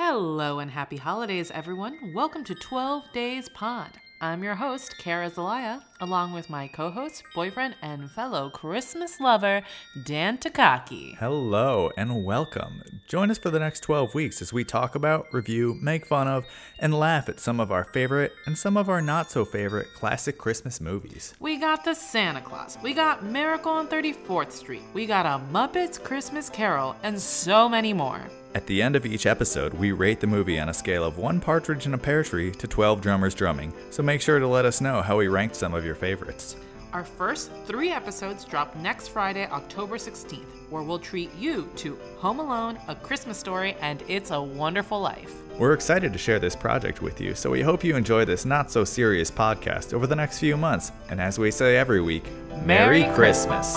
Hello 0.00 0.60
and 0.60 0.70
happy 0.70 0.96
holidays, 0.96 1.50
everyone. 1.50 2.12
Welcome 2.14 2.44
to 2.44 2.54
12 2.54 3.10
Days 3.12 3.48
Pod. 3.48 3.90
I'm 4.20 4.44
your 4.44 4.54
host, 4.54 4.96
Kara 4.96 5.28
Zelaya, 5.28 5.82
along 6.00 6.32
with 6.32 6.48
my 6.48 6.68
co 6.68 6.88
host, 6.88 7.24
boyfriend, 7.34 7.74
and 7.82 8.08
fellow 8.08 8.48
Christmas 8.48 9.18
lover, 9.18 9.62
Dan 10.04 10.38
Takaki. 10.38 11.16
Hello 11.16 11.90
and 11.96 12.24
welcome. 12.24 12.97
Join 13.08 13.30
us 13.30 13.38
for 13.38 13.48
the 13.48 13.58
next 13.58 13.80
12 13.80 14.14
weeks 14.14 14.42
as 14.42 14.52
we 14.52 14.64
talk 14.64 14.94
about, 14.94 15.32
review, 15.32 15.78
make 15.80 16.04
fun 16.04 16.28
of, 16.28 16.44
and 16.78 16.92
laugh 16.92 17.30
at 17.30 17.40
some 17.40 17.58
of 17.58 17.72
our 17.72 17.84
favorite 17.84 18.32
and 18.44 18.56
some 18.58 18.76
of 18.76 18.90
our 18.90 19.00
not 19.00 19.30
so 19.30 19.46
favorite 19.46 19.86
classic 19.94 20.36
Christmas 20.36 20.78
movies. 20.78 21.32
We 21.40 21.56
got 21.56 21.86
the 21.86 21.94
Santa 21.94 22.42
Clause, 22.42 22.76
we 22.82 22.92
got 22.92 23.24
Miracle 23.24 23.72
on 23.72 23.88
34th 23.88 24.52
Street, 24.52 24.82
we 24.92 25.06
got 25.06 25.24
a 25.24 25.42
Muppets 25.50 25.98
Christmas 26.02 26.50
Carol, 26.50 26.96
and 27.02 27.18
so 27.18 27.66
many 27.66 27.94
more. 27.94 28.20
At 28.54 28.66
the 28.66 28.82
end 28.82 28.94
of 28.94 29.06
each 29.06 29.24
episode, 29.24 29.72
we 29.72 29.92
rate 29.92 30.20
the 30.20 30.26
movie 30.26 30.60
on 30.60 30.68
a 30.68 30.74
scale 30.74 31.04
of 31.04 31.16
one 31.16 31.40
partridge 31.40 31.86
in 31.86 31.94
a 31.94 31.98
pear 31.98 32.22
tree 32.22 32.50
to 32.52 32.66
12 32.66 33.00
drummers 33.00 33.34
drumming, 33.34 33.72
so 33.88 34.02
make 34.02 34.20
sure 34.20 34.38
to 34.38 34.46
let 34.46 34.66
us 34.66 34.82
know 34.82 35.00
how 35.00 35.16
we 35.16 35.28
ranked 35.28 35.56
some 35.56 35.72
of 35.72 35.82
your 35.82 35.94
favorites. 35.94 36.56
Our 36.92 37.04
first 37.04 37.50
three 37.66 37.90
episodes 37.90 38.44
drop 38.44 38.74
next 38.76 39.08
Friday, 39.08 39.46
October 39.46 39.96
16th, 39.96 40.70
where 40.70 40.82
we'll 40.82 40.98
treat 40.98 41.34
you 41.34 41.68
to 41.76 41.98
Home 42.18 42.40
Alone, 42.40 42.78
A 42.88 42.94
Christmas 42.94 43.38
Story, 43.38 43.76
and 43.82 44.02
It's 44.08 44.30
a 44.30 44.40
Wonderful 44.40 44.98
Life. 44.98 45.34
We're 45.58 45.74
excited 45.74 46.12
to 46.12 46.18
share 46.18 46.38
this 46.38 46.56
project 46.56 47.02
with 47.02 47.20
you, 47.20 47.34
so 47.34 47.50
we 47.50 47.60
hope 47.60 47.84
you 47.84 47.94
enjoy 47.94 48.24
this 48.24 48.46
not 48.46 48.70
so 48.70 48.84
serious 48.84 49.30
podcast 49.30 49.92
over 49.92 50.06
the 50.06 50.16
next 50.16 50.38
few 50.38 50.56
months. 50.56 50.92
And 51.10 51.20
as 51.20 51.38
we 51.38 51.50
say 51.50 51.76
every 51.76 52.00
week, 52.00 52.24
Merry 52.64 53.02
Merry 53.02 53.14
Christmas. 53.14 53.76